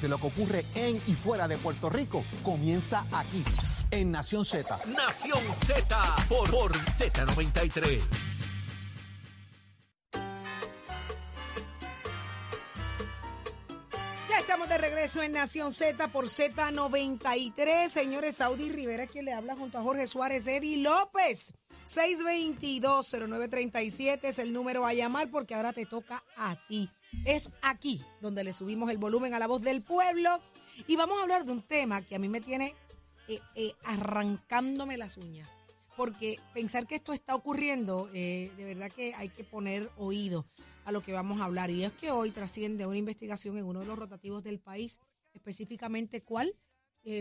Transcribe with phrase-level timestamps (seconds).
[0.00, 3.44] De lo que ocurre en y fuera de Puerto Rico comienza aquí,
[3.90, 4.78] en Nación Z.
[4.86, 8.00] Nación Z por, por Z93.
[14.30, 17.88] Ya estamos de regreso en Nación Z por Z93.
[17.88, 21.52] Señores, Saudi Rivera, quien le habla junto a Jorge Suárez, Eddie López.
[21.86, 26.90] 622-0937 es el número a llamar porque ahora te toca a ti.
[27.24, 30.40] Es aquí donde le subimos el volumen a la voz del pueblo
[30.86, 32.74] y vamos a hablar de un tema que a mí me tiene
[33.28, 35.48] eh, eh, arrancándome las uñas.
[35.96, 40.46] Porque pensar que esto está ocurriendo, eh, de verdad que hay que poner oído
[40.84, 41.70] a lo que vamos a hablar.
[41.70, 45.00] Y es que hoy trasciende una investigación en uno de los rotativos del país,
[45.32, 46.54] específicamente cuál,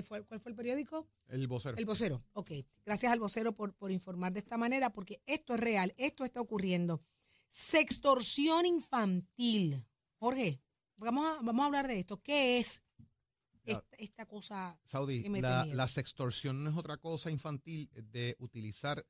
[0.03, 1.07] fue, ¿cuál fue el periódico?
[1.29, 1.77] El vocero.
[1.77, 2.51] El vocero, ok.
[2.85, 6.41] Gracias al vocero por, por informar de esta manera, porque esto es real, esto está
[6.41, 7.01] ocurriendo.
[7.55, 9.81] Sextorsión infantil.
[10.19, 10.61] Jorge,
[10.97, 12.21] vamos a, vamos a hablar de esto.
[12.21, 12.83] ¿Qué es
[13.63, 19.07] esta, esta cosa Saudi, que me la, sextorsión no es otra cosa infantil de utilizar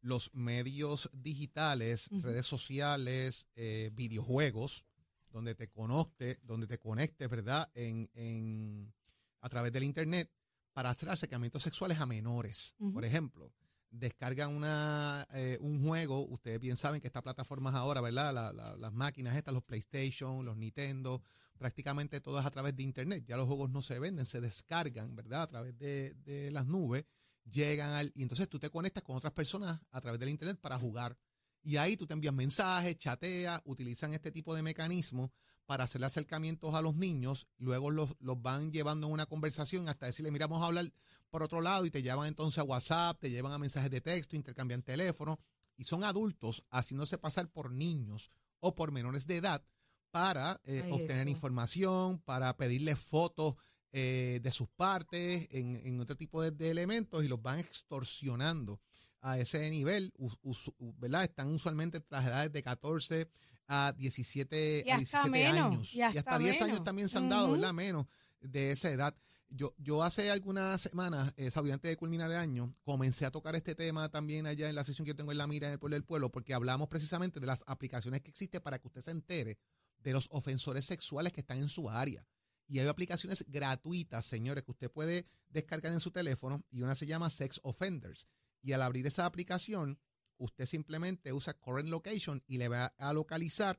[0.00, 4.86] los medios digitales, redes sociales, eh, videojuegos,
[5.30, 7.68] donde te conectes, donde te conectes, ¿verdad?
[7.74, 8.94] En, en-
[9.40, 10.30] a través del internet
[10.72, 12.76] para hacer acercamientos sexuales a menores.
[12.92, 13.52] Por ejemplo,
[13.90, 18.34] descargan una, eh, un juego, ustedes bien saben que estas plataformas ahora, ¿verdad?
[18.34, 21.22] La- la- las máquinas estas, los PlayStation, los Nintendo,
[21.56, 23.24] prácticamente todas a través de internet.
[23.26, 25.42] Ya los juegos no se venden, se descargan, ¿verdad?
[25.42, 27.04] A través de, de las nubes,
[27.50, 28.12] llegan al...
[28.14, 31.16] Y entonces tú te conectas con otras personas a través del internet para jugar.
[31.62, 35.30] Y ahí tú te envías mensajes, chateas, utilizan este tipo de mecanismos
[35.68, 40.06] para hacerle acercamientos a los niños, luego los, los van llevando en una conversación hasta
[40.06, 40.90] decirle, mira, vamos a hablar
[41.28, 44.34] por otro lado y te llevan entonces a WhatsApp, te llevan a mensajes de texto,
[44.34, 45.38] intercambian teléfono
[45.76, 48.30] y son adultos haciéndose pasar por niños
[48.60, 49.62] o por menores de edad
[50.10, 51.36] para eh, Ay, obtener eso.
[51.36, 53.56] información, para pedirle fotos
[53.92, 58.80] eh, de sus partes en, en otro tipo de, de elementos y los van extorsionando
[59.20, 61.24] a ese nivel, us- us- ¿verdad?
[61.24, 63.28] Están usualmente entre las edades de 14
[63.68, 65.94] a 17, Y a hasta 17 menos, años.
[65.94, 66.68] y hasta 10 menos.
[66.68, 67.52] años también se han dado, Ujú.
[67.54, 67.72] ¿verdad?
[67.72, 68.06] Menos
[68.40, 69.14] de esa edad.
[69.50, 73.74] Yo, yo hace algunas semanas, eh, antes de culminar el año, comencé a tocar este
[73.74, 75.94] tema también allá en la sesión que yo tengo en la mira en el pueblo
[75.96, 79.58] del pueblo, porque hablamos precisamente de las aplicaciones que existen para que usted se entere
[80.00, 82.26] de los ofensores sexuales que están en su área.
[82.66, 87.06] Y hay aplicaciones gratuitas, señores, que usted puede descargar en su teléfono y una se
[87.06, 88.26] llama Sex Offenders.
[88.60, 89.98] Y al abrir esa aplicación,
[90.38, 93.78] usted simplemente usa Current Location y le va a localizar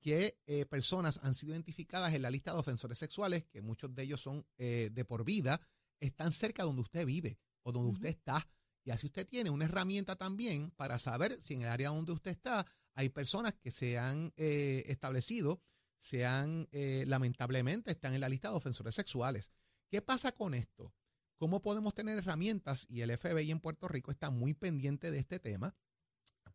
[0.00, 4.02] qué eh, personas han sido identificadas en la lista de ofensores sexuales, que muchos de
[4.02, 5.60] ellos son eh, de por vida,
[6.00, 8.48] están cerca donde usted vive o donde usted está.
[8.82, 12.30] Y así usted tiene una herramienta también para saber si en el área donde usted
[12.30, 15.62] está hay personas que se han eh, establecido,
[15.96, 16.66] se han,
[17.06, 19.50] lamentablemente, están en la lista de ofensores sexuales.
[19.90, 20.94] ¿Qué pasa con esto?
[21.36, 22.86] ¿Cómo podemos tener herramientas?
[22.88, 25.74] Y el FBI en Puerto Rico está muy pendiente de este tema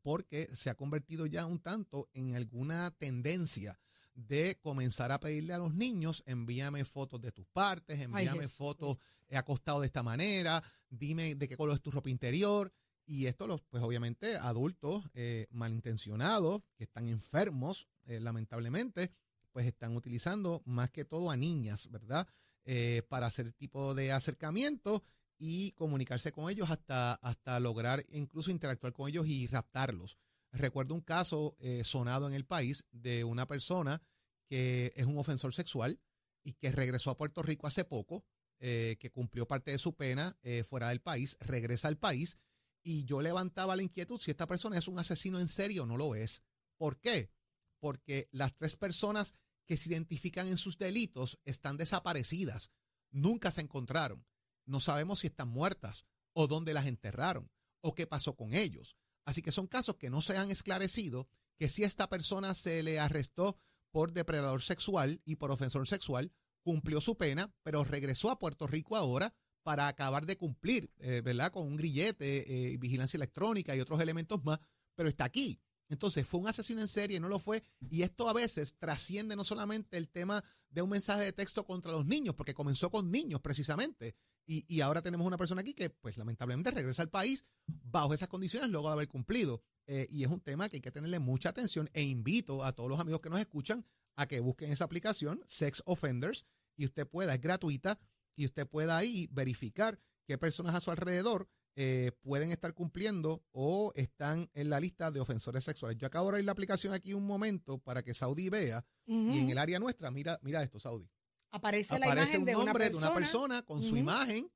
[0.06, 3.80] porque se ha convertido ya un tanto en alguna tendencia
[4.14, 9.36] de comenzar a pedirle a los niños, envíame fotos de tus partes, envíame fotos eh,
[9.36, 10.62] acostado de esta manera,
[10.92, 12.72] dime de qué color es tu ropa interior.
[13.08, 19.12] Y esto, los, pues obviamente, adultos eh, malintencionados, que están enfermos, eh, lamentablemente,
[19.52, 22.28] pues están utilizando más que todo a niñas, ¿verdad?
[22.66, 25.04] Eh, para hacer tipo de acercamiento
[25.38, 30.18] y comunicarse con ellos hasta, hasta lograr incluso interactuar con ellos y raptarlos.
[30.52, 34.02] Recuerdo un caso eh, sonado en el país de una persona
[34.48, 36.00] que es un ofensor sexual
[36.44, 38.24] y que regresó a Puerto Rico hace poco,
[38.60, 42.38] eh, que cumplió parte de su pena eh, fuera del país, regresa al país
[42.84, 45.98] y yo levantaba la inquietud si esta persona es un asesino en serio o no
[45.98, 46.44] lo es.
[46.78, 47.32] ¿Por qué?
[47.80, 49.34] Porque las tres personas
[49.66, 52.72] que se identifican en sus delitos están desaparecidas,
[53.12, 54.26] nunca se encontraron.
[54.66, 57.50] No sabemos si están muertas o dónde las enterraron
[57.82, 58.98] o qué pasó con ellos.
[59.26, 61.28] Así que son casos que no se han esclarecido,
[61.58, 63.58] que si esta persona se le arrestó
[63.92, 66.32] por depredador sexual y por ofensor sexual,
[66.64, 69.34] cumplió su pena, pero regresó a Puerto Rico ahora
[69.64, 71.52] para acabar de cumplir, eh, ¿verdad?
[71.52, 74.60] Con un grillete, eh, vigilancia electrónica y otros elementos más,
[74.96, 75.60] pero está aquí.
[75.90, 77.64] Entonces, fue un asesino en serie, no lo fue.
[77.90, 81.92] Y esto a veces trasciende no solamente el tema de un mensaje de texto contra
[81.92, 84.16] los niños, porque comenzó con niños precisamente.
[84.48, 88.70] Y, ahora tenemos una persona aquí que, pues lamentablemente, regresa al país bajo esas condiciones
[88.70, 89.64] luego de haber cumplido.
[89.88, 92.90] Eh, y es un tema que hay que tenerle mucha atención e invito a todos
[92.90, 93.86] los amigos que nos escuchan
[94.16, 96.46] a que busquen esa aplicación, Sex Offenders,
[96.78, 98.00] y usted pueda, es gratuita,
[98.36, 103.92] y usted pueda ahí verificar qué personas a su alrededor eh, pueden estar cumpliendo o
[103.96, 105.98] están en la lista de ofensores sexuales.
[105.98, 109.50] Yo acabo de abrir la aplicación aquí un momento para que Saudi vea y en
[109.50, 111.10] el área nuestra, mira, mira esto, Saudi.
[111.52, 113.08] Aparece, la imagen un de una nombre persona.
[113.08, 114.50] de una persona con su imagen,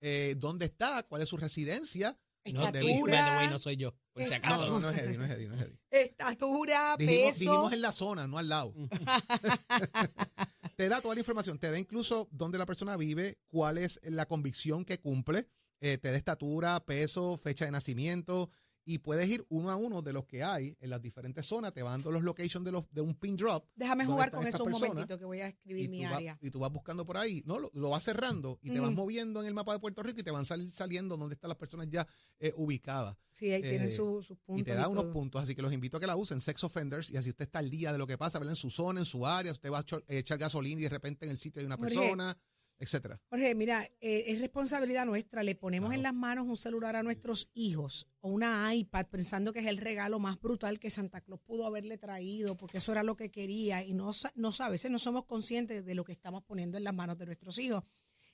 [0.00, 2.18] eh, dónde está, cuál es su residencia.
[2.52, 4.66] No, Estatura, the way, no soy yo, por si eh, No, acaso.
[4.66, 5.80] no, no es Eddie, no es Eddie, no es Eddie.
[5.90, 7.38] estatura, Dijimos, peso.
[7.40, 8.72] dijimos en la zona, no al lado.
[10.76, 14.26] te da toda la información, te da incluso dónde la persona vive, cuál es la
[14.26, 15.48] convicción que cumple,
[15.80, 18.50] eh, te da estatura, peso, fecha de nacimiento
[18.88, 21.82] y puedes ir uno a uno de los que hay en las diferentes zonas, te
[21.82, 23.66] van dando los locations de, los, de un pin drop.
[23.74, 26.38] Déjame jugar con eso un personas, momentito que voy a escribir mi área.
[26.40, 29.40] y tú vas buscando por ahí, no lo, lo vas cerrando y te vas moviendo
[29.40, 31.88] en el mapa de Puerto Rico y te van sal- saliendo dónde están las personas
[31.90, 32.06] ya
[32.38, 33.16] eh, ubicadas.
[33.32, 34.60] Sí, ahí tienen eh, su- sus puntos.
[34.60, 35.12] Y te da unos todo.
[35.14, 37.58] puntos, así que los invito a que la usen, Sex Offenders, y así usted está
[37.58, 38.52] al día de lo que pasa, ¿verdad?
[38.52, 41.24] En su zona, en su área, usted va a echar- echar gasolina y de repente
[41.24, 41.92] en el sitio hay una Jorge.
[41.96, 42.38] persona,
[42.78, 43.20] etcétera.
[43.30, 45.42] Jorge, mira, eh, es responsabilidad nuestra.
[45.42, 45.98] Le ponemos Claro.
[45.98, 49.78] en las manos un celular a nuestros hijos o una iPad pensando que es el
[49.78, 53.82] regalo más brutal que Santa Claus pudo haberle traído porque eso era lo que quería
[53.82, 56.94] y no, no a veces no somos conscientes de lo que estamos poniendo en las
[56.94, 57.82] manos de nuestros hijos.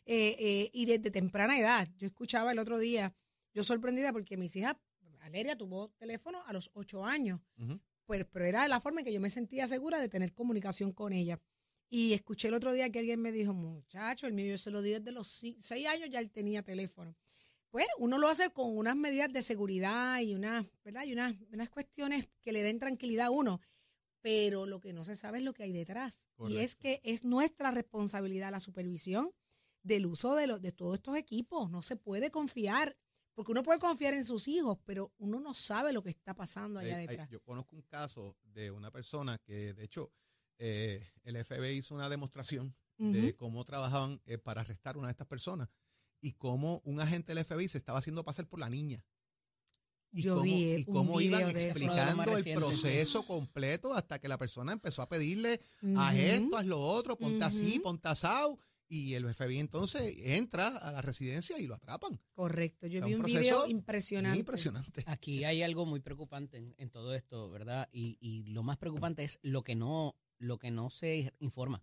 [0.05, 3.15] Eh, eh, y desde temprana edad, yo escuchaba el otro día,
[3.55, 4.75] yo sorprendida porque mis hijas,
[5.21, 7.41] Valeria tuvo teléfono a los ocho años,
[8.07, 11.13] pues, pero era la forma en que yo me sentía segura de tener comunicación con
[11.13, 11.41] ella.
[11.95, 14.81] Y escuché el otro día que alguien me dijo, muchacho, el mío yo se lo
[14.81, 17.15] di desde los seis años, ya él tenía teléfono.
[17.69, 21.05] Pues uno lo hace con unas medidas de seguridad y unas, ¿verdad?
[21.05, 23.61] Y unas, unas cuestiones que le den tranquilidad a uno.
[24.23, 26.31] Pero lo que no se sabe es lo que hay detrás.
[26.49, 29.31] Y es que es nuestra responsabilidad la supervisión
[29.83, 31.71] del uso de, los de todos estos equipos.
[31.71, 32.97] No se puede confiar,
[33.35, 36.81] porque uno puede confiar en sus hijos, pero uno no sabe lo que está pasando
[36.81, 37.29] allá hay- detrás.
[37.29, 40.11] yo conozco un caso de una persona que, de hecho,
[40.59, 45.13] eh, el FBI hizo una demostración de cómo trabajaban eh, para arrestar a una de
[45.13, 45.69] estas personas
[46.21, 49.05] y cómo un agente del FBI se estaba haciendo pasar por la niña.
[50.13, 54.73] Y Yo cómo, vi y cómo iban explicando el proceso completo hasta que la persona
[54.73, 55.61] empezó a pedirle
[55.97, 56.23] haz Ujú.
[56.23, 57.83] esto, haz lo otro, ponte así, Ujú.
[57.83, 58.59] ponte asado.
[58.89, 62.21] Y el FBI entonces entra a la residencia y lo atrapan.
[62.35, 64.39] Correcto, yo O sea, vi un un proceso video impresionante.
[64.39, 65.03] impresionante.
[65.07, 67.89] Aquí hay algo muy preocupante en, en todo esto, ¿verdad?
[67.91, 71.83] Y, y lo más preocupante es lo que no, lo que no se informa.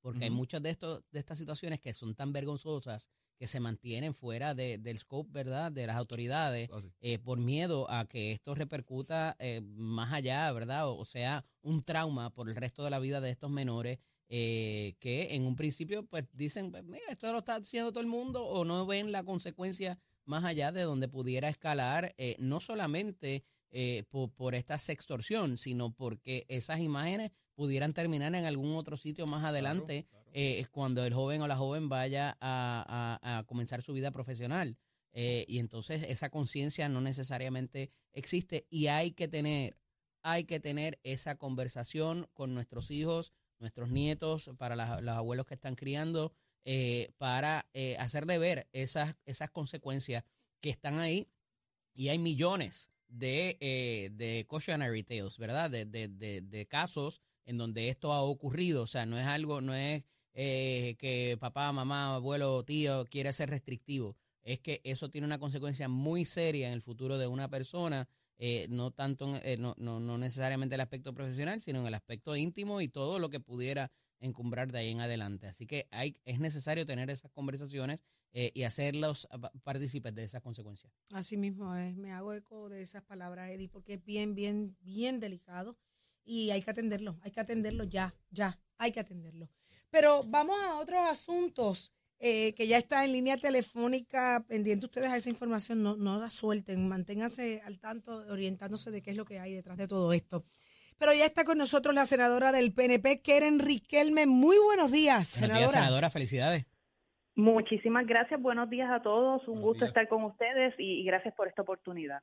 [0.00, 4.14] Porque hay muchas de, estos, de estas situaciones que son tan vergonzosas que se mantienen
[4.14, 5.70] fuera de- del scope, ¿verdad?
[5.70, 6.92] De las autoridades Así.
[7.00, 10.88] eh, por miedo a que esto repercuta eh, más allá, ¿verdad?
[10.88, 14.94] O, o sea, un trauma por el resto de la vida de estos menores eh,
[14.98, 18.44] que en un principio pues dicen, pues, mira, esto lo está haciendo todo el mundo
[18.44, 23.44] o no ven la consecuencia más allá de donde pudiera escalar, no solamente
[24.10, 29.44] por, por esta sextorsión, sino porque esas imágenes pudieran terminar en algún otro sitio más
[29.44, 34.12] adelante eh, cuando el joven o la joven vaya a, a- a comenzar su vida
[34.12, 34.76] profesional.
[35.12, 39.76] Eh, y entonces esa conciencia no necesariamente existe y hay que tener,
[40.22, 45.54] hay que tener esa conversación con nuestros hijos, nuestros nietos, para las- los abuelos que
[45.54, 46.32] están criando,
[46.64, 50.22] eh, para eh, hacerle ver esas, esas consecuencias
[50.60, 51.26] que están ahí
[51.92, 53.56] y hay millones de,
[54.12, 55.70] de cautionary tales, ¿verdad?
[55.72, 58.82] De, de, de, de casos en donde esto ha ocurrido.
[58.82, 63.50] O sea, no es algo, no es eh, que papá, mamá, abuelo, tío quiere ser
[63.50, 64.16] restrictivo.
[64.42, 68.06] Es que eso tiene una consecuencia muy seria en el futuro de una persona,
[68.38, 72.36] eh, no tanto, eh, no, no, no necesariamente el aspecto profesional, sino en el aspecto
[72.36, 73.90] íntimo y todo lo que pudiera
[74.20, 75.46] encumbrar de ahí en adelante.
[75.48, 78.02] Así que hay, es necesario tener esas conversaciones
[78.32, 80.92] y hacerlos pa- partícipes de esas consecuencias.
[81.12, 85.18] Así mismo es, me hago eco de esas palabras, Eddie, porque es bien, bien, bien
[85.18, 85.76] delicado
[86.28, 89.48] y hay que atenderlo, hay que atenderlo ya, ya, hay que atenderlo.
[89.90, 95.16] Pero vamos a otros asuntos eh, que ya está en línea telefónica, pendiente ustedes a
[95.16, 99.38] esa información, no, no la suelten, manténganse al tanto, orientándose de qué es lo que
[99.38, 100.44] hay detrás de todo esto.
[100.98, 104.26] Pero ya está con nosotros la senadora del PNP, Keren Riquelme.
[104.26, 105.58] Muy buenos días, Buenos senadora.
[105.60, 106.10] días, senadora.
[106.10, 106.66] Felicidades.
[107.36, 109.90] Muchísimas gracias, buenos días a todos, un Buenos gusto días.
[109.90, 112.20] estar con ustedes y, y gracias por esta oportunidad.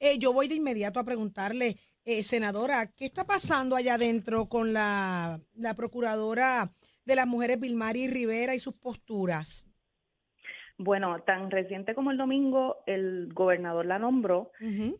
[0.00, 1.76] Eh, yo voy de inmediato a preguntarle,
[2.08, 6.64] eh, senadora, ¿qué está pasando allá adentro con la, la procuradora
[7.04, 9.68] de las mujeres Vilmari Rivera y sus posturas?
[10.78, 14.52] Bueno, tan reciente como el domingo el gobernador la nombró,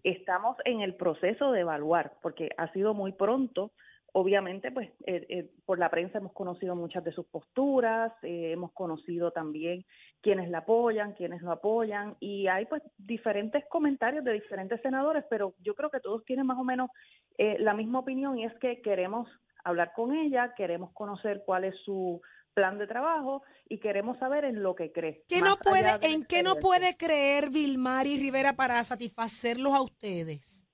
[0.05, 3.73] estamos en el proceso de evaluar, porque ha sido muy pronto.
[4.21, 8.73] Obviamente, pues eh, eh, por la prensa hemos conocido muchas de sus posturas, eh, hemos
[8.73, 9.87] conocido también
[10.21, 15.55] quienes la apoyan, quienes lo apoyan, y hay pues diferentes comentarios de diferentes senadores, pero
[15.63, 16.91] yo creo que todos tienen más o menos
[17.37, 19.29] eh, la misma opinión y es que queremos
[19.63, 22.21] hablar con ella, queremos conocer cuál es su
[22.55, 25.23] plan de trabajo y queremos saber en lo que cree.
[25.29, 30.68] ¿Qué no puede, ¿En qué no puede creer Vilmari Rivera para satisfacerlos a ustedes?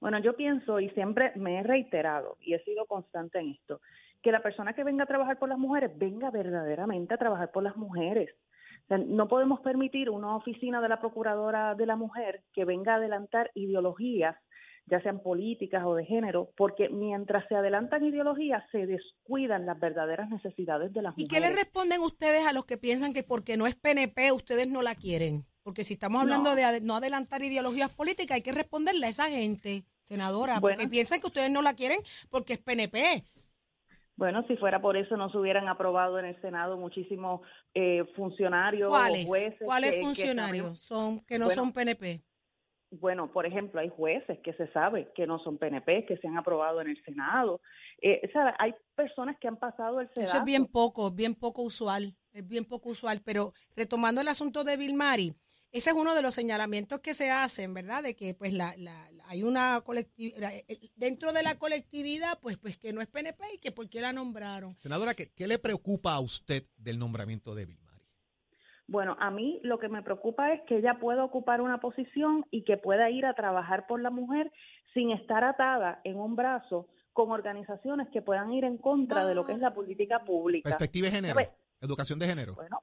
[0.00, 3.80] Bueno, yo pienso y siempre me he reiterado y he sido constante en esto,
[4.22, 7.62] que la persona que venga a trabajar por las mujeres venga verdaderamente a trabajar por
[7.62, 8.30] las mujeres.
[8.84, 12.92] O sea, no podemos permitir una oficina de la Procuradora de la Mujer que venga
[12.92, 14.36] a adelantar ideologías,
[14.86, 20.28] ya sean políticas o de género, porque mientras se adelantan ideologías se descuidan las verdaderas
[20.30, 21.44] necesidades de las ¿Y mujeres.
[21.44, 24.82] qué le responden ustedes a los que piensan que porque no es PNP ustedes no
[24.82, 25.44] la quieren?
[25.66, 26.54] Porque si estamos hablando No.
[26.54, 30.76] de no adelantar ideologías políticas, hay que responderle a esa gente, senadora, Bueno.
[30.76, 31.98] porque piensan que ustedes no la quieren
[32.30, 33.24] porque es PNP.
[34.14, 37.40] Bueno, si fuera por eso no se hubieran aprobado en el Senado muchísimos
[37.74, 39.26] eh, funcionarios, ¿Cuáles?
[39.26, 39.58] jueces.
[39.60, 40.80] ¿Cuáles que- que funcionarios sabemos-
[41.18, 42.22] son que no Bueno, son PNP?
[42.92, 46.38] Bueno, por ejemplo, hay jueces que se sabe que no son PNP, que se han
[46.38, 47.60] aprobado en el Senado.
[48.00, 50.22] Eh, o sea, hay personas que han pasado el Senado.
[50.30, 53.20] Eso es bien poco, bien poco usual, es bien poco usual.
[53.24, 55.34] Pero retomando el asunto de Vilmari,
[55.72, 58.02] ese es uno de los señalamientos que se hacen, ¿verdad?
[58.02, 60.52] De que pues la, la- la- hay una colectividad,
[60.94, 64.12] dentro de la colectividad, pues, pues que no es PNP y que por qué la
[64.12, 64.76] nombraron.
[64.78, 68.02] Senadora, ¿qué, qué le preocupa a usted del nombramiento de Vilmari?
[68.88, 72.62] Bueno, a mí lo que me preocupa es que ella pueda ocupar una posición y
[72.64, 74.52] que pueda ir a trabajar por la mujer
[74.94, 79.44] sin estar atada en un brazo con organizaciones que puedan ir en contra de lo
[79.44, 80.68] que es la política pública.
[80.68, 81.40] Perspectiva de género,
[81.80, 82.54] educación de género.
[82.54, 82.80] Bueno,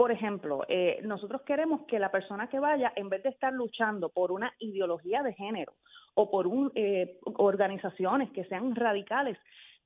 [0.00, 4.08] por ejemplo, eh, nosotros queremos que la persona que vaya, en vez de estar luchando
[4.08, 5.74] por una ideología de género
[6.14, 9.36] o por un, eh, organizaciones que sean radicales,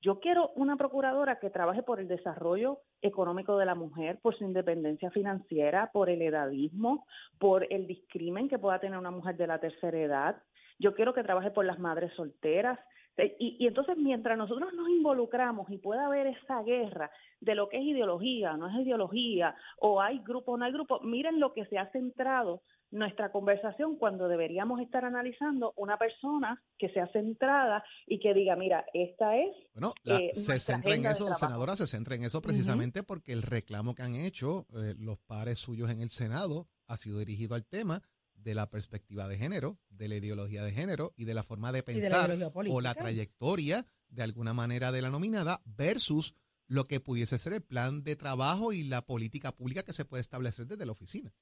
[0.01, 4.45] yo quiero una procuradora que trabaje por el desarrollo económico de la mujer, por su
[4.45, 7.09] independencia financiera, por el edadismo,
[7.41, 10.37] por el discrimen que pueda tener una mujer de la tercera edad.
[10.79, 12.79] Yo quiero que trabaje por las madres solteras.
[13.17, 17.69] Eh, Y, y entonces, mientras nosotros nos involucramos y pueda haber esa guerra de lo
[17.69, 21.53] que es ideología, no es ideología, o hay grupo o no hay grupo, miren lo
[21.53, 27.83] que se ha centrado nuestra conversación cuando deberíamos estar analizando una persona que sea centrada
[28.07, 31.75] y que diga, mira, esta es Bueno, la- eh, se nuestra centra en eso, senadora,
[31.75, 35.91] se centra en eso precisamente porque el reclamo que han hecho eh, los pares suyos
[35.91, 38.01] en el Senado ha sido dirigido al tema
[38.45, 41.79] de la perspectiva de género, de la ideología de género y de la forma de
[41.79, 46.37] la pensar o la trayectoria de alguna manera de la nominada versus
[46.67, 50.21] lo que pudiese ser el plan de trabajo y la política pública que se puede
[50.21, 51.35] establecer desde la oficina.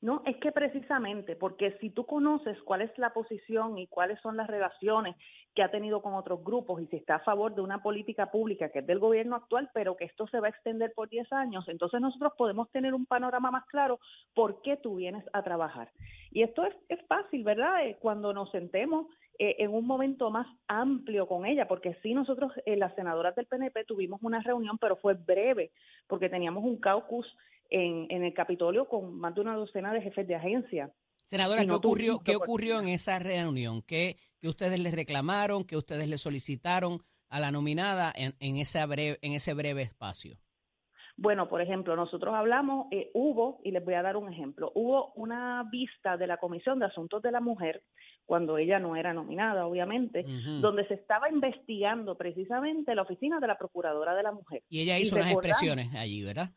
[0.00, 4.36] No, es que precisamente, porque si tú conoces cuál es la posición y cuáles son
[4.36, 5.16] las relaciones
[5.56, 8.68] que ha tenido con otros grupos y si está a favor de una política pública
[8.68, 11.68] que es del gobierno actual, pero que esto se va a extender por 10 años,
[11.68, 13.98] entonces nosotros podemos tener un panorama más claro
[14.34, 15.90] por qué tú vienes a trabajar.
[16.30, 17.84] Y esto es, es fácil, ¿verdad?
[17.84, 19.06] Eh, cuando nos sentemos
[19.40, 23.46] eh, en un momento más amplio con ella, porque sí nosotros, eh, las senadoras del
[23.46, 25.72] PNP, tuvimos una reunión, pero fue breve,
[26.06, 27.26] porque teníamos un caucus
[27.68, 30.92] en, en el Capitolio con más de una docena de jefes de agencia.
[31.24, 33.82] Senadora, Y ¿qué ocurrió, ¿qué ocurrió en esa reunión?
[33.82, 35.64] ¿Qué, qué ustedes les reclamaron?
[35.64, 40.38] ¿Qué ustedes le solicitaron a la nominada en, en, esa breve, en ese breve espacio?
[41.20, 45.12] Bueno, por ejemplo, nosotros hablamos, eh, hubo, y les voy a dar un ejemplo, hubo
[45.16, 47.82] una vista de la Comisión de Asuntos de la Mujer,
[48.24, 50.24] cuando ella no era nominada, obviamente,
[50.60, 54.62] donde se estaba investigando precisamente la oficina de la Procuradora de la Mujer.
[54.68, 56.50] Y ella Y hizo unas recordamos- expresiones allí, ¿verdad?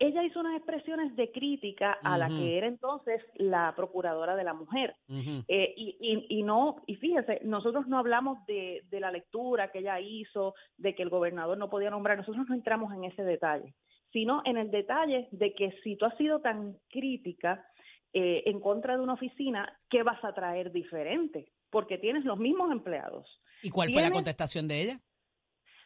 [0.00, 4.54] Ella hizo unas expresiones de crítica a la que era entonces la Procuradora de la
[4.54, 4.94] Mujer.
[5.08, 9.80] Eh, y, y, y no, y fíjese, nosotros no hablamos de, de la lectura que
[9.80, 13.74] ella hizo, de que el gobernador no podía nombrar, nosotros no entramos en ese detalle,
[14.12, 17.66] sino en el detalle de que si tú has sido tan crítica
[18.12, 21.52] eh, en contra de una oficina, ¿qué vas a traer diferente?
[21.70, 23.26] Porque tienes los mismos empleados.
[23.62, 24.98] ¿Y cuál fue la contestación de ella?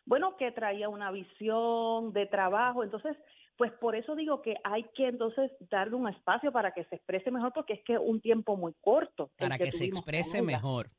[0.04, 3.16] Bueno, que traía una visión de trabajo, entonces,
[3.62, 7.30] pues por eso digo que hay que entonces darle un espacio para que se exprese
[7.30, 9.30] mejor, porque es que un tiempo muy corto.
[9.38, 10.90] Para que, se exprese mejor.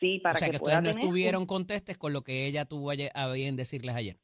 [0.00, 2.90] Sí, para o sea, que, que, ustedes no estuvieron contestes con lo que ella tuvo
[2.90, 4.16] ayer- a bien decirles ayer.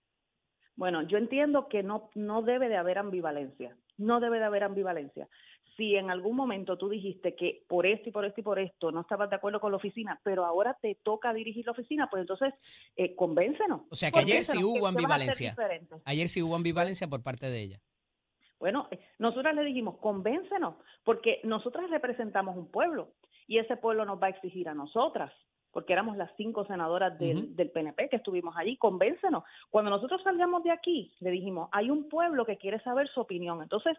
[0.75, 5.29] Bueno, yo entiendo que no, no debe de haber ambivalencia, no debe de haber ambivalencia.
[5.77, 8.93] Si en algún momento tú dijiste que por esto y por esto y por esto
[8.93, 12.23] no estabas de acuerdo con la oficina, pero ahora te toca dirigir la oficina, pues
[12.23, 12.55] entonces
[12.97, 13.83] eh, convéncenos.
[13.91, 15.55] O sea que ayer sí hubo ambivalencia.
[16.05, 17.81] Ayer sí hubo ambivalencia por parte de ella.
[18.59, 23.13] Bueno, eh, nosotras le dijimos, convéncenos, porque nosotras representamos un pueblo
[23.47, 25.33] y ese pueblo nos va a exigir a nosotras,
[25.77, 29.45] porque éramos las cinco senadoras del, del PNP que estuvimos allí, convéncenos.
[29.69, 33.61] Cuando nosotros salgamos de aquí, le dijimos, hay un pueblo que quiere saber su opinión.
[33.61, 33.95] Entonces,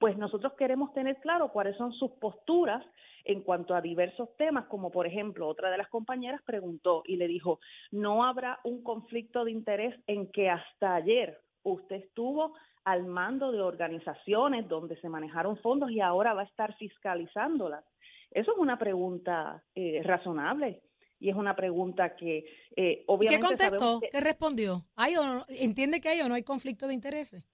[0.00, 2.84] pues nosotros queremos tener claro cuáles son sus posturas
[3.22, 7.28] en cuanto a diversos temas, como por ejemplo, otra de las compañeras preguntó y le
[7.28, 7.60] dijo,
[7.92, 13.62] no habrá un conflicto de interés en que hasta ayer usted estuvo al mando de
[13.62, 17.84] organizaciones donde se manejaron fondos y ahora va a estar fiscalizándolas.
[18.32, 20.82] Eso es una pregunta eh, razonable
[21.20, 22.44] y es una pregunta que eh,
[22.76, 24.00] ¿Y qué obviamente contestó?
[24.00, 24.86] que- ¿Qué respondió?
[24.96, 25.44] ¿Hay o no?
[25.48, 27.46] ¿Entiende que hay o no hay conflicto de intereses?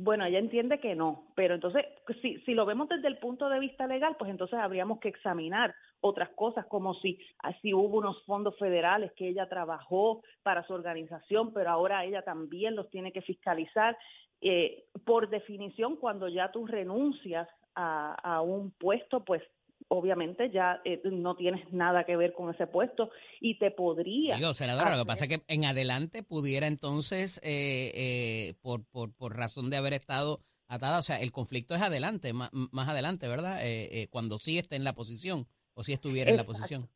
[0.00, 1.84] Bueno, ella entiende que no, pero entonces,
[2.22, 5.74] si, si lo vemos desde el punto de vista legal, pues entonces habríamos que examinar
[6.00, 10.72] otras cosas, como si, ah, si hubo unos fondos federales que ella trabajó para su
[10.72, 13.98] organización, pero ahora ella también los tiene que fiscalizar.
[14.40, 19.42] Eh, por definición, cuando ya tú renuncias a, a un puesto, pues
[19.88, 24.36] obviamente ya eh, no tienes nada que ver con ese puesto y te podría...
[24.36, 29.14] Digo, senadora, lo que pasa es que en adelante pudiera entonces, eh, eh, por, por,
[29.14, 33.26] por razón de haber estado atada, o sea, el conflicto es adelante, más, más adelante,
[33.26, 33.64] ¿verdad?
[33.64, 36.88] Eh, eh, cuando sí esté en la posición o si estuviera en la Exacto.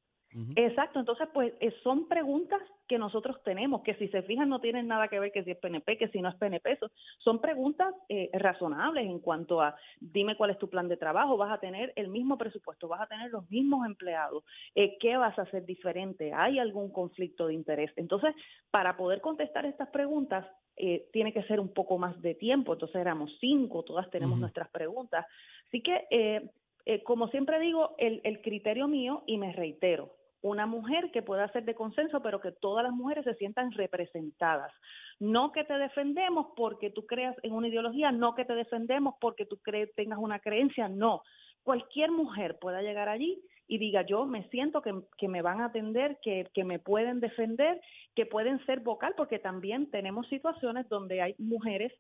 [0.55, 4.87] Exacto, entonces pues eh, son preguntas que nosotros tenemos, que si se fijan no tienen
[4.87, 7.95] nada que ver que si es PNP, que si no es PNP, eso- son preguntas
[8.11, 11.93] eh, razonables en cuanto a dime cuál es tu plan de trabajo, vas a tener
[11.97, 16.33] el mismo presupuesto, vas a tener los mismos empleados, eh, ¿qué vas a hacer diferente?
[16.35, 17.91] ¿Hay algún conflicto de interés?
[17.97, 18.35] Entonces,
[18.71, 20.47] para poder contestar estas preguntas,
[20.77, 24.71] eh, tiene que ser un poco más de tiempo, entonces éramos cinco, todas tenemos nuestras
[24.71, 25.25] preguntas.
[25.69, 26.51] Así que, eh,
[26.85, 31.51] eh, como siempre digo, el, el criterio mío, y me reitero, una mujer que pueda
[31.53, 34.73] ser de consenso, pero que todas las mujeres se sientan representadas.
[35.21, 39.47] No que te defendemos porque tú creas en una ideología, no que te defendemos porque
[39.47, 41.23] tú crees, tengas una creencia, no.
[41.63, 45.67] Cualquier mujer pueda llegar allí y diga, yo me siento que, que me van a
[45.67, 47.81] atender, que, que me pueden defender,
[48.17, 51.93] que pueden ser vocal, porque también tenemos situaciones donde hay mujeres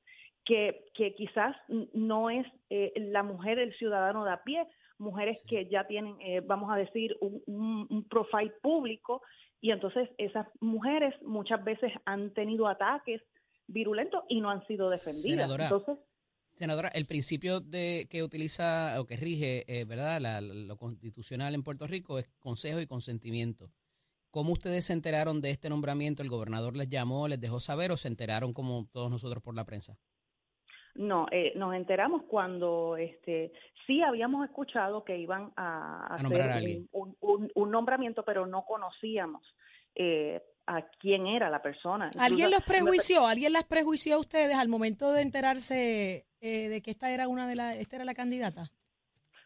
[0.44, 1.56] que, que quizás
[1.92, 4.66] no es eh, la mujer, el ciudadano de a pie,
[5.02, 9.20] mujeres que ya tienen, eh, vamos a decir, un, un, un profile público
[9.60, 13.20] y entonces esas mujeres muchas veces han tenido ataques
[13.66, 15.22] virulentos y no han sido defendidas.
[15.22, 15.64] Senadora.
[15.64, 15.98] Entonces,
[16.52, 20.20] Senadora, el principio de que utiliza o que rige, eh, ¿verdad?
[20.20, 23.70] La- lo constitucional en Puerto Rico es consejo y consentimiento.
[24.30, 26.22] ¿Cómo ustedes se enteraron de este nombramiento?
[26.22, 29.64] ¿El gobernador les llamó, les dejó saber o se enteraron como todos nosotros por la
[29.64, 29.96] prensa?
[30.94, 33.52] No, eh, nos enteramos cuando este
[33.86, 39.42] sí habíamos escuchado que iban a, A hacer un, un- un nombramiento, pero no conocíamos
[39.94, 42.10] eh, a quién era la persona.
[42.18, 43.26] ¿Alguien Incluso los prejuició?
[43.26, 47.46] ¿Alguien las prejuició a ustedes al momento de enterarse eh, de que esta era una
[47.48, 48.70] de las, esta era la candidata?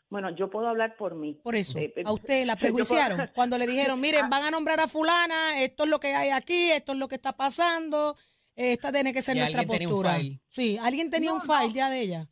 [0.08, 1.40] Bueno, yo puedo hablar por mí.
[1.42, 3.30] Por eso, Eh, eh, a usted la puedo- prejuiciaron.
[3.34, 4.28] Cuando le dijeron, miren, Ah.
[4.30, 7.14] van a nombrar a fulana, esto es lo que hay aquí, esto es lo que
[7.16, 8.16] está pasando,
[8.56, 10.14] esta tiene que ser Y nuestra alguien tenía un postura.
[10.16, 10.40] file.
[10.48, 11.74] Sí, alguien tenía No, un file no.
[11.74, 12.26] ya de ella.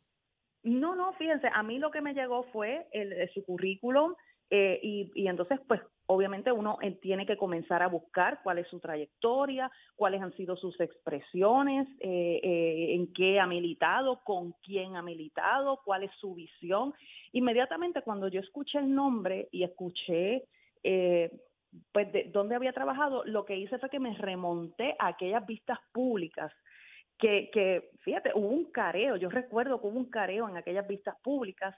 [0.63, 4.13] No, no, fíjense, a mí lo que me llegó fue el, eh, su currículum
[4.49, 8.67] eh, y, y entonces, pues, obviamente uno eh, tiene que comenzar a buscar cuál es
[8.67, 14.95] su trayectoria, cuáles han sido sus expresiones, eh, eh, en qué ha militado, con quién
[14.95, 16.93] ha militado, cuál es su visión.
[17.31, 20.45] Inmediatamente cuando yo escuché el nombre y escuché
[20.83, 21.31] eh,
[21.91, 25.79] pues de dónde había trabajado, lo que hice fue que me remonté a aquellas vistas
[25.91, 26.51] públicas
[27.17, 31.15] que, que, fíjate, hubo un careo, yo recuerdo que hubo un careo en aquellas vistas
[31.23, 31.75] públicas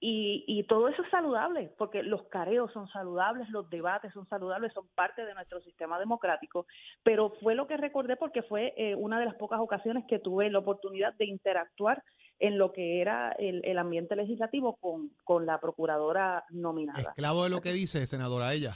[0.00, 4.72] y, y todo eso es saludable, porque los careos son saludables, los debates son saludables,
[4.74, 6.66] son parte de nuestro sistema democrático,
[7.02, 10.50] pero fue lo que recordé porque fue eh, una de las pocas ocasiones que tuve
[10.50, 12.02] la oportunidad de interactuar
[12.38, 17.00] en lo que era el, el ambiente legislativo con, con la procuradora nominada.
[17.00, 18.72] Esclavo de lo que dice, senadora, ella.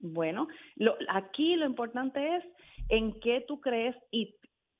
[0.00, 2.44] Bueno, lo, aquí lo importante es
[2.88, 4.34] en qué tú crees y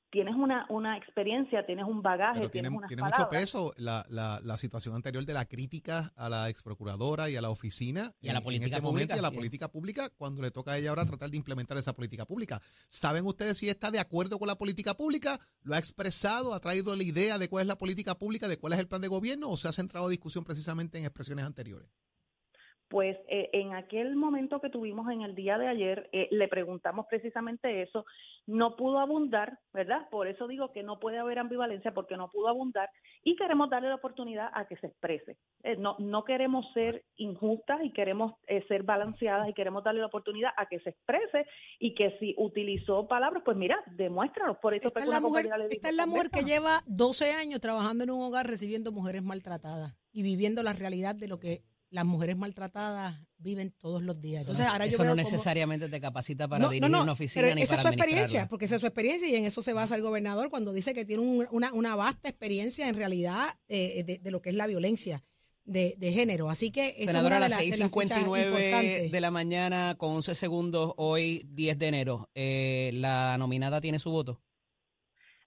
[0.09, 4.03] tienes una, una experiencia, tienes un bagaje, Pero tiene, tienes unas tiene mucho peso la,
[4.09, 8.11] la, la situación anterior de la crítica a la ex procuradora y a la oficina
[8.19, 9.35] Y a la en- política en este pública, momento y a la sí.
[9.37, 12.59] política pública cuando le toca a ella ahora tratar de implementar esa política pública.
[12.89, 15.39] ¿Saben ustedes si está de acuerdo con la política pública?
[15.63, 16.53] ¿Lo ha expresado?
[16.53, 18.99] ¿Ha traído la idea de cuál es la política pública, de cuál es el plan
[19.01, 21.87] de gobierno o se ha centrado discusión precisamente en expresiones anteriores?
[22.91, 27.05] Pues eh, en aquel momento que tuvimos en el día de ayer, eh, le preguntamos
[27.09, 28.05] precisamente eso,
[28.45, 30.09] no pudo abundar, ¿verdad?
[30.11, 32.89] Por eso digo que no puede haber ambivalencia porque no pudo abundar
[33.23, 35.37] y queremos darle la oportunidad a que se exprese.
[35.63, 38.33] Eh, no, no queremos ser injustas y queremos
[38.67, 41.45] ser balanceadas y queremos darle la oportunidad a que se exprese
[41.79, 44.57] y que si utilizó palabras, pues mira, demuéstranos.
[44.57, 48.03] Por eso esta es la mujer, esta es la mujer que lleva 12 años trabajando
[48.03, 52.37] en un hogar recibiendo mujeres maltratadas y viviendo la realidad de lo que las mujeres
[52.37, 54.41] maltratadas viven todos los días.
[54.41, 57.75] Entonces, ahora eso yo no necesariamente te capacita para dirigir una oficina pero ni esa
[57.75, 60.01] para es su experiencia, porque esa es su experiencia y en eso se basa el
[60.01, 64.49] gobernador cuando dice que tiene una, una, vasta experiencia en realidad eh, de, lo que
[64.49, 65.23] es la violencia.
[65.63, 66.49] De, género.
[66.49, 71.77] Así que eso Senadora, a las 6.59 de, la mañana con 11 segundos, hoy 10
[71.77, 72.29] de enero.
[72.35, 74.41] Eh, ¿La nominada tiene su voto?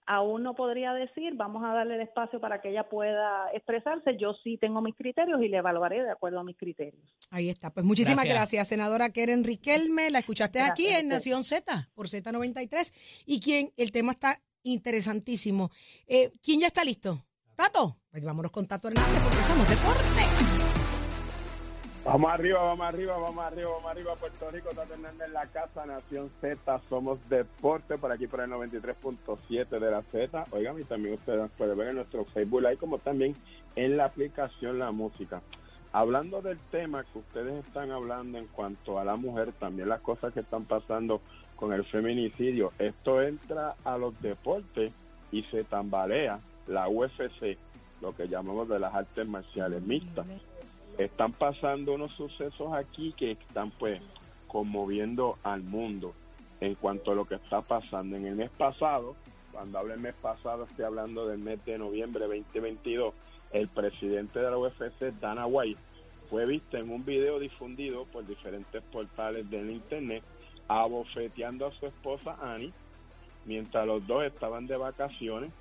[0.05, 4.17] Aún no podría decir, vamos a darle el espacio para que ella pueda expresarse.
[4.17, 7.03] Yo sí tengo mis criterios y le evaluaré de acuerdo a mis criterios.
[7.29, 7.71] Ahí está.
[7.71, 10.09] Pues muchísimas gracias, senadora Keren Riquelme.
[10.11, 15.71] La escuchaste aquí en Nación Z por Z93 y quien el tema está interesantísimo.
[16.07, 17.25] Eh, ¿Quién ya está listo?
[17.55, 17.97] Tato.
[18.11, 20.84] Pues vámonos con Tato Hernández porque somos deporte.
[22.05, 24.13] Vamos arriba, vamos arriba, vamos arriba, vamos arriba.
[24.13, 28.51] Puerto Rico, está Hernández en la casa, Nación Z, somos deporte, por aquí por el
[28.51, 30.43] 93.7 de la Z.
[30.51, 33.35] Oigan, y también ustedes pueden ver en nuestro Facebook Live, como también
[33.75, 35.41] en la aplicación La Música.
[35.93, 40.31] Hablando del tema que ustedes están hablando en cuanto a la mujer, también las cosas
[40.31, 41.21] que están pasando
[41.55, 44.91] con el feminicidio, esto entra a los deportes
[45.31, 47.57] y se tambalea la UFC,
[47.99, 50.27] lo que llamamos de las artes marciales mixtas
[50.97, 54.01] están pasando unos sucesos aquí que están pues
[54.47, 56.13] conmoviendo al mundo
[56.61, 58.15] en cuanto a lo que está pasando.
[58.15, 59.15] En el mes pasado,
[59.51, 63.13] cuando hablo del mes pasado, estoy hablando del mes de noviembre 2022,
[63.51, 65.79] el presidente de la UFC, Dana White,
[66.29, 70.23] fue visto en un video difundido por diferentes portales del internet
[70.67, 72.73] abofeteando a su esposa Annie
[73.45, 75.51] mientras los dos estaban de vacaciones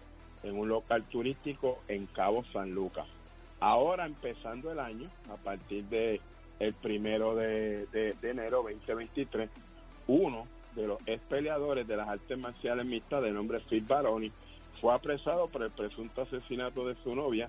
[0.42, 3.06] en un local turístico en Cabo San Lucas.
[3.64, 6.20] Ahora empezando el año, a partir de
[6.60, 7.88] el primero de,
[8.22, 9.48] enero 2023,
[10.06, 10.46] uno
[10.76, 14.30] de los ex peleadores de las artes marciales mixtas de nombre Phil Baroni
[14.82, 17.48] fue apresado por el presunto asesinato de su novia.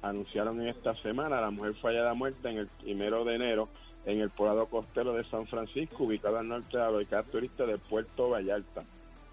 [0.00, 3.68] Anunciaron en esta semana la mujer fue hallada muerta en el primero de enero
[4.06, 7.76] en el poblado costero de San Francisco, ubicado al norte de la localidad turista de
[7.76, 8.82] Puerto Vallarta.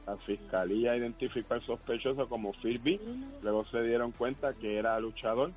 [0.06, 3.00] La fiscalía identificó al sospechoso como Phil B.
[3.44, 5.52] Luego se dieron cuenta que era luchador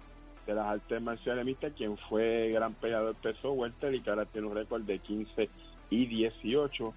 [0.50, 4.48] de las artes marciales mixtas, quien fue gran peleador peso welter y que ahora tiene
[4.48, 5.48] un récord de 15
[5.90, 6.92] y 18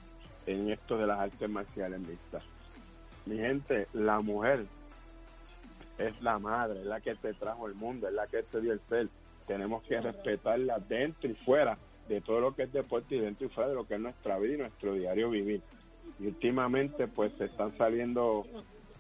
[0.48, 2.44] en esto de las artes marciales mixtas.
[3.28, 4.66] Mi gente, la mujer
[6.00, 8.74] es la madre, es la que te trajo el mundo, es la que te dio
[8.74, 9.08] el ser.
[9.46, 13.50] Tenemos que respetarla dentro y fuera de todo lo que es deporte y dentro y
[13.50, 15.62] fuera de lo que es nuestra vida y nuestro diario vivir.
[16.20, 18.48] Y últimamente pues se están saliendo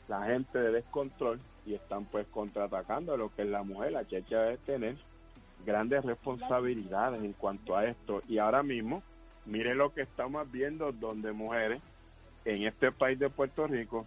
[0.07, 3.95] la gente de descontrol y están pues contraatacando lo que es la mujer.
[3.95, 4.95] Aquí hay que tener
[5.65, 8.21] grandes responsabilidades en cuanto a esto.
[8.27, 9.01] Y ahora mismo,
[9.45, 11.81] mire lo que estamos viendo donde mujeres
[12.45, 14.05] en este país de Puerto Rico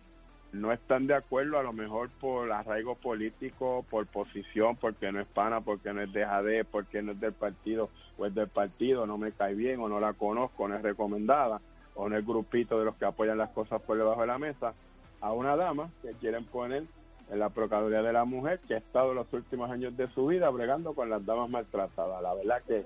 [0.53, 5.27] no están de acuerdo a lo mejor por arraigo político, por posición, porque no es
[5.27, 9.07] pana, porque no es de JD, porque no es del partido o es del partido,
[9.07, 11.61] no me cae bien o no la conozco, no es recomendada
[11.95, 14.75] o no es grupito de los que apoyan las cosas por debajo de la mesa,
[15.21, 16.85] a una dama que quieren poner
[17.31, 20.49] en la Procuraduría de la Mujer, que ha estado los últimos años de su vida
[20.51, 22.23] bregando con las damas maltratadas.
[22.23, 22.85] La verdad que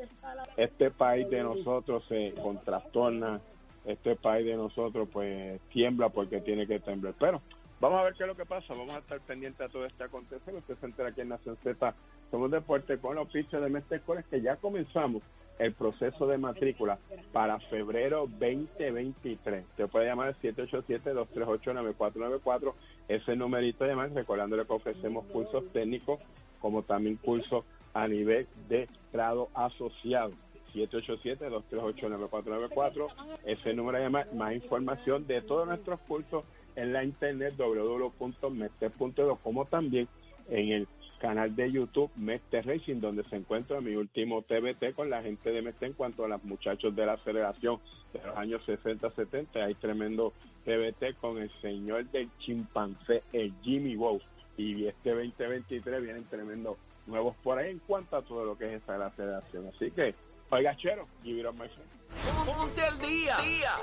[0.56, 3.40] este país de nosotros se contrastorna,
[3.84, 7.14] este país de nosotros pues tiembla porque tiene que temblar.
[7.18, 7.40] Pero
[7.80, 8.74] Vamos a ver qué es lo que pasa.
[8.74, 10.58] Vamos a estar pendientes a todo este acontecimiento.
[10.58, 11.94] Usted se entera aquí en Nación Z.
[12.30, 15.22] Somos Deporte con los piches de Mestre que ya comenzamos
[15.58, 16.98] el proceso de matrícula
[17.32, 19.64] para febrero 2023.
[19.64, 22.74] Usted puede llamar al 787-238-9494.
[23.10, 26.20] Ese numerito de llamar, recordándole que ofrecemos cursos técnicos
[26.60, 30.30] como también cursos a nivel de grado asociado.
[30.72, 33.08] 787-238-9494.
[33.44, 36.44] Ese número de llamar, más información de todos nuestros cursos
[36.76, 40.06] en la internet www.mester.edu como también
[40.48, 40.86] en el
[41.20, 45.62] canal de YouTube Mester Racing donde se encuentra mi último TBT con la gente de
[45.62, 47.78] Mester en cuanto a los muchachos de la aceleración
[48.12, 50.32] de los años 60-70 hay tremendo
[50.64, 54.20] TBT con el señor del chimpancé el Jimmy Bow.
[54.56, 58.82] Y este 2023 vienen tremendos nuevos por ahí en cuanto a todo lo que es
[58.82, 59.68] esa aceleración.
[59.68, 60.14] Así que
[60.50, 61.99] oiga chero give it my friend
[62.46, 63.36] Ponte al día.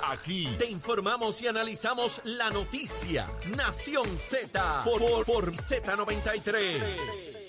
[0.09, 3.27] Aquí te informamos y analizamos la noticia.
[3.55, 7.46] Nación Z por, por, por Z93.